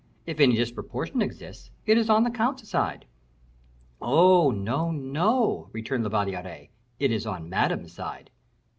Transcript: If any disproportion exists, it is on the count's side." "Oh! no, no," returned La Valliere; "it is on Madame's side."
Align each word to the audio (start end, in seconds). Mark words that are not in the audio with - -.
If 0.25 0.39
any 0.39 0.55
disproportion 0.55 1.21
exists, 1.21 1.69
it 1.85 1.95
is 1.95 2.09
on 2.09 2.23
the 2.23 2.31
count's 2.31 2.67
side." 2.67 3.05
"Oh! 4.01 4.49
no, 4.49 4.89
no," 4.89 5.69
returned 5.73 6.03
La 6.05 6.09
Valliere; 6.09 6.69
"it 6.97 7.11
is 7.11 7.27
on 7.27 7.47
Madame's 7.47 7.93
side." 7.93 8.31